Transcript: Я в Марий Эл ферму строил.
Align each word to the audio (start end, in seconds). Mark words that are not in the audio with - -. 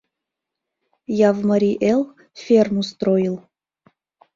Я 1.27 1.31
в 1.31 1.45
Марий 1.45 1.77
Эл 1.91 2.11
ферму 2.41 2.81
строил. 2.81 3.43